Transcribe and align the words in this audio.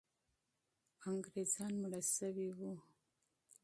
انګریزان 1.09 1.73
مړه 1.81 2.01
سوي 2.15 2.49
وو. 2.57 2.73